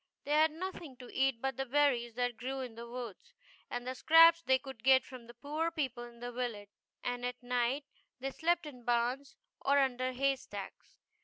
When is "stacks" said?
10.37-10.97